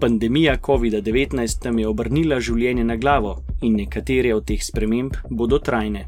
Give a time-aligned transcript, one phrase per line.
[0.00, 3.32] Pandemija COVID-19 tam je obrnila življenje na glavo
[3.66, 6.04] in nekatere od teh sprememb bodo trajne.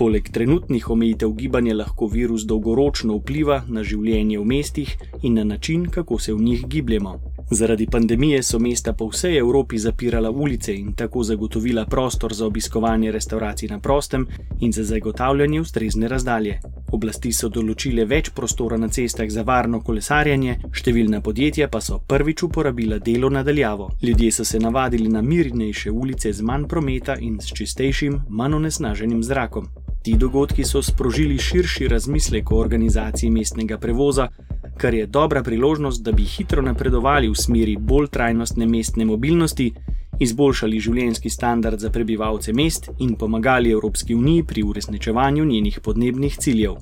[0.00, 5.84] Poleg trenutnih omejitev gibanja lahko virus dolgoročno vpliva na življenje v mestih in na način,
[5.84, 7.12] kako se v njih gibljemo.
[7.50, 13.12] Zaradi pandemije so mesta po vsej Evropi zapirala ulice in tako zagotovila prostor za obiskovanje
[13.12, 14.26] restauracij na prostem
[14.60, 16.58] in za zagotavljanje ustrezne razdalje.
[16.92, 22.42] Oblasti so določile več prostora na cestah za varno kolesarjenje, številna podjetja pa so prvič
[22.42, 23.90] uporabila delo nadaljavo.
[24.02, 29.22] Ljudje so se navadili na mirnejše ulice z manj prometa in s čistejšim, manj onesnaženim
[29.22, 29.68] zrakom.
[30.02, 34.28] Ti dogodki so sprožili širši razmislek o organizaciji mestnega prevoza,
[34.76, 39.72] kar je dobra priložnost, da bi hitro napredovali v smeri bolj trajnostne mestne mobilnosti,
[40.20, 46.76] izboljšali življenjski standard za prebivalce mest in pomagali Evropski uniji pri uresničevanju njenih podnebnih ciljev.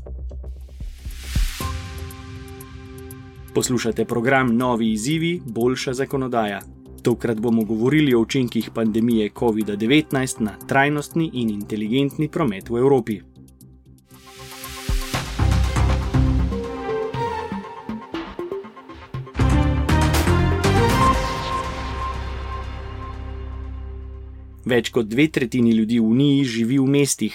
[3.54, 6.60] Poslušate program Novi izzivi, boljša zakonodaja.
[7.02, 13.20] Tokrat bomo govorili o učinkih pandemije COVID-19 na trajnostni in inteligentni promet v Evropi.
[24.64, 27.34] Več kot dve tretjini ljudi v Uniji živi v mestih,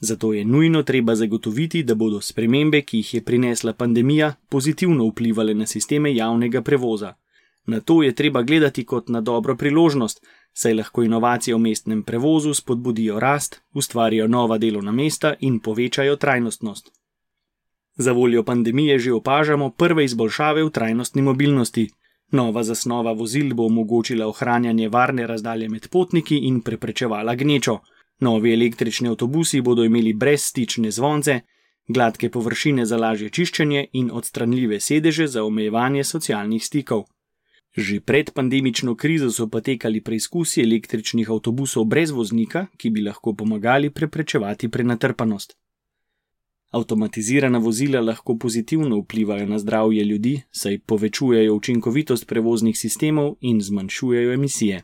[0.00, 5.54] zato je nujno treba zagotoviti, da bodo spremembe, ki jih je prinesla pandemija, pozitivno vplivali
[5.54, 7.14] na sisteme javnega prevoza.
[7.66, 12.54] Na to je treba gledati kot na dobro priložnost, saj lahko inovacije v mestnem prevozu
[12.54, 16.90] spodbudijo rast, ustvarijo nova delovna mesta in povečajo trajnostnost.
[17.96, 21.90] Za voljo pandemije že opažamo prve izboljšave v trajnostni mobilnosti.
[22.32, 27.78] Nova zasnova vozil bo omogočila ohranjanje varne razdalje med potniki in preprečevala gnečo.
[28.20, 31.40] Novi električni avtobusi bodo imeli brezstične zvonce,
[31.88, 37.04] gladke površine za lažje čiščenje in odstranljive sedeže za omejevanje socialnih stikov.
[37.76, 43.90] Že pred pandemično krizo so potekali preizkusi električnih avtobusov brez voznika, ki bi lahko pomagali
[43.90, 45.56] preprečevati prenatrpanost.
[46.72, 54.32] Avtomatizirana vozila lahko pozitivno vplivajo na zdravje ljudi, saj povečujejo učinkovitost prevoznih sistemov in zmanjšujejo
[54.32, 54.82] emisije.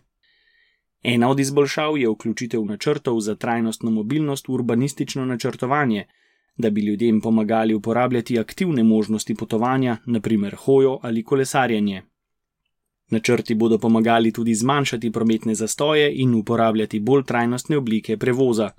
[1.02, 6.04] Ena od izboljšav je vključitev načrtov za trajnostno mobilnost v urbanistično načrtovanje,
[6.56, 12.02] da bi ljudem pomagali uporabljati aktivne možnosti potovanja, naprimer hojo ali kolesarjenje.
[13.10, 18.70] Načrti bodo pomagali tudi zmanjšati prometne zastoje in uporabljati bolj trajnostne oblike prevoza.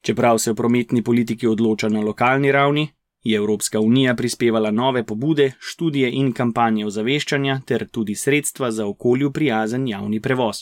[0.00, 2.88] Čeprav se v prometni politiki odloča na lokalni ravni,
[3.22, 9.32] je Evropska unija prispevala nove pobude, študije in kampanje ozaveščanja ter tudi sredstva za okolju
[9.32, 10.56] prijazen javni prevoz.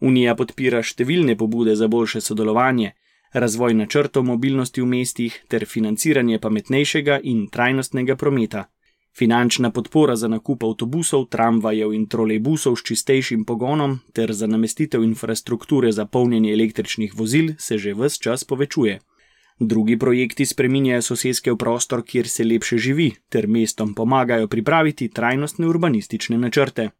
[0.00, 2.92] Unija podpira številne pobude za boljše sodelovanje,
[3.32, 8.68] razvoj načrtov mobilnosti v mestih ter financiranje pametnejšega in trajnostnega prometa.
[9.18, 15.92] Finančna podpora za nakup avtobusov, tramvajev in trolejbusov s čistejšim pogonom ter za namestitev infrastrukture
[15.92, 19.00] za polnjenje električnih vozil se že vse čas povečuje.
[19.60, 25.66] Drugi projekti spreminjajo sosedske v prostor, kjer se lepše živi, ter mestom pomagajo pripraviti trajnostne
[25.66, 26.90] urbanistične načrte.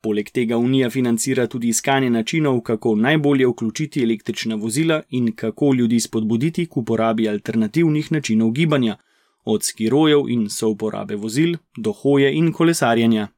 [0.00, 6.00] Poleg tega Unija financira tudi iskanje načinov, kako najbolje vključiti električna vozila in kako ljudi
[6.00, 8.96] spodbuditi k uporabi alternativnih načinov gibanja
[9.46, 13.28] od skirojev in souporabe vozil do hoje in kolesarjenja.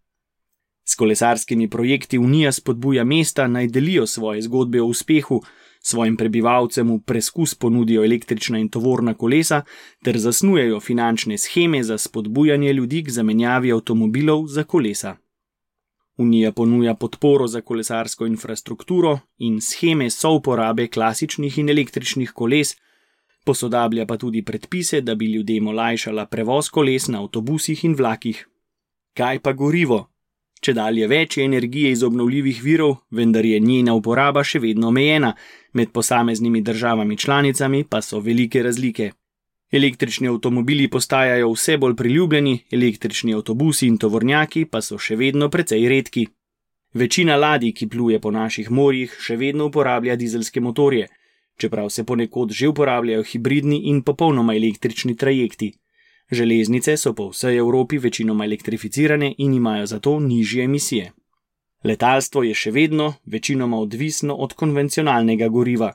[0.85, 5.43] S kolesarskimi projekti Unija spodbuja mesta naj delijo svoje zgodbe o uspehu,
[5.83, 9.63] svojim prebivalcem v preskus ponudijo električna in tovorna kolesa
[10.05, 15.17] ter zasnujejo finančne scheme za spodbujanje ljudi k zamenjavi avtomobilov za kolesa.
[16.19, 22.75] Unija ponuja podporo za kolesarsko infrastrukturo in scheme souporabe klasičnih in električnih koles,
[23.49, 28.45] posodablja pa tudi predpise, da bi ljudem olajšala prevoz koles na avtobusih in vlakih.
[29.17, 30.01] Kaj pa gorivo?
[30.61, 35.33] Če dalje več je energije iz obnovljivih virov, vendar je njena uporaba še vedno omejena,
[35.73, 39.13] med posameznimi državami članicami pa so velike razlike.
[39.73, 45.89] Električni avtomobili postajajo vse bolj priljubljeni, električni avtobusi in tovornjaki pa so še vedno precej
[45.89, 46.27] redki.
[46.95, 51.09] Večina ladij, ki pluje po naših morjih, še vedno uporablja dizelske motorje,
[51.59, 55.73] čeprav se ponekod že uporabljajo hibridni in popolnoma električni trajekti.
[56.31, 61.13] Železnice so po vsej Evropi večinoma elektrificirane in imajo zato nižje emisije.
[61.85, 65.93] Letalstvo je še vedno večinoma odvisno od konvencionalnega goriva.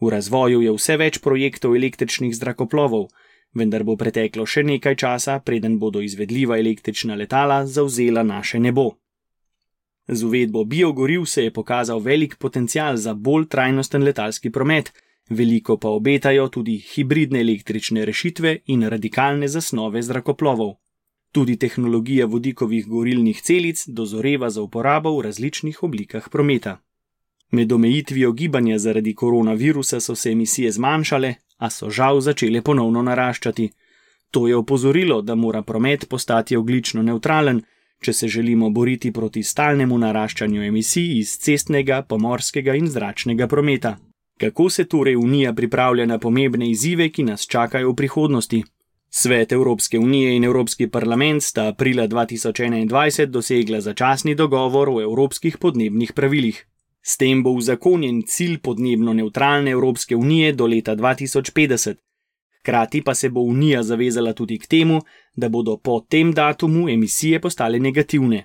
[0.00, 3.08] V razvoju je vse več projektov električnih zrakoplovov,
[3.54, 8.90] vendar bo preteklo še nekaj časa, preden bodo izvedljiva električna letala zauzela naše nebo.
[10.08, 14.92] Z uvedbo biogoriv se je pokazal velik potencial za bolj trajnosten letalski promet,
[15.28, 20.74] veliko pa obetajo tudi hibridne električne rešitve in radikalne zasnove zrakoplovov.
[21.32, 26.78] Tudi tehnologija vodikovih gorilnih celic dozoreva za uporabo v različnih oblikah prometa.
[27.50, 33.70] Med omejitvijo gibanja zaradi koronavirusa so se emisije zmanjšale, a so žal začele ponovno naraščati.
[34.30, 37.62] To je opozorilo, da mora promet postati oglično neutralen,
[38.02, 43.96] če se želimo boriti proti stalnemu naraščanju emisij iz cestnega, pomorskega in zračnega prometa.
[44.40, 48.62] Kako se torej Unija pripravlja na pomembne izzive, ki nas čakajo v prihodnosti?
[49.10, 56.12] Svet Evropske unije in Evropski parlament sta aprila 2021 dosegla začasni dogovor o evropskih podnebnih
[56.12, 56.66] pravilih.
[57.02, 61.94] S tem bo uzakonjen cilj podnebno neutralne Evropske unije do leta 2050.
[62.66, 65.00] Hkrati pa se bo Unija zavezala tudi k temu,
[65.36, 68.40] da bodo po tem datumu emisije postale negativne.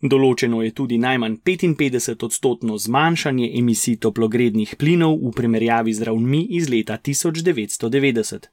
[0.00, 6.70] Določeno je tudi najmanj 55 odstotno zmanjšanje emisij toplogrednih plinov v primerjavi z ravnmi iz
[6.72, 8.48] leta 1990.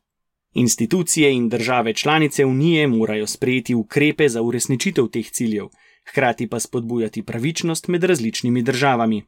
[0.53, 5.71] Institucije in države članice Unije morajo sprejeti ukrepe za uresničitev teh ciljev
[6.09, 9.23] hkrati pa spodbujati pravičnost med različnimi državami.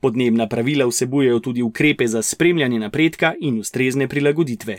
[0.00, 4.78] Podnebna pravila vsebujejo tudi ukrepe za spremljanje napredka in ustrezne prilagoditve.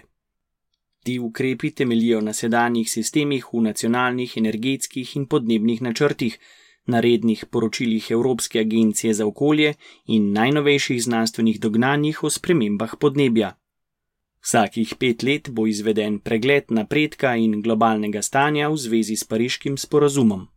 [1.04, 6.40] Ti ukrepi temelijo na sedanjih sistemih v nacionalnih energetskih in podnebnih načrtih,
[6.86, 9.74] na rednih poročilih Evropske agencije za okolje
[10.06, 13.58] in najnovejših znanstvenih dognanjih o spremembah podnebja.
[14.42, 20.48] Vsakih pet let bo izveden pregled napredka in globalnega stanja v zvezi s pariškim sporazumom.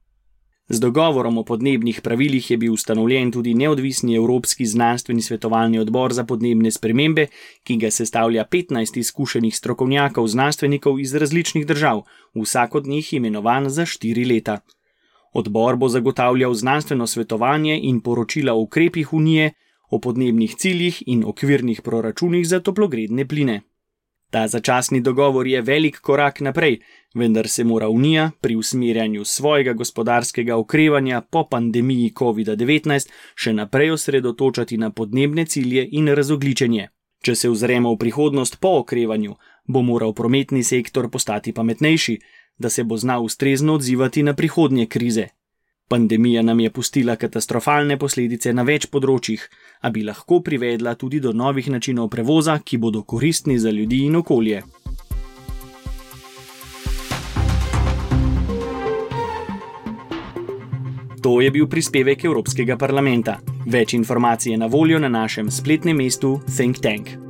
[0.69, 6.25] Z dogovorom o podnebnih pravilih je bil ustanovljen tudi neodvisni Evropski znanstveni svetovalni odbor za
[6.25, 7.27] podnebne spremembe,
[7.63, 12.03] ki ga sestavlja 15 izkušenih strokovnjakov znanstvenikov iz različnih držav,
[12.35, 14.59] vsak od njih imenovan za štiri leta.
[15.33, 19.53] Odbor bo zagotavljal znanstveno svetovanje in poročila o ukrepih Unije,
[19.91, 23.61] o podnebnih ciljih in okvirnih proračunih za toplogredne pline.
[24.35, 26.81] Ta začasni dogovor je velik korak naprej,
[27.15, 34.77] vendar se mora Unija pri usmerjanju svojega gospodarskega okrevanja po pandemiji COVID-19 še naprej osredotočati
[34.77, 36.89] na podnebne cilje in razogličenje.
[37.23, 39.37] Če se ozremo v prihodnost po okrevanju,
[39.69, 42.19] bo moral prometni sektor postati pametnejši,
[42.59, 45.29] da se bo znal ustrezno odzivati na prihodnje krize.
[45.89, 49.43] Pandemija nam je pustila katastrofalne posledice na več področjih,
[49.85, 54.17] a bi lahko privedla tudi do novih načinov prevoza, ki bodo koristni za ljudi in
[54.17, 54.63] okolje.
[61.25, 63.39] To je bil prispevek Evropskega parlamenta.
[63.67, 67.24] Več informacij je na voljo na našem spletnem mestu Think Tank.